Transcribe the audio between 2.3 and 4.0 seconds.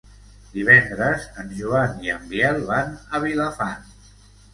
Biel van a Vilafant.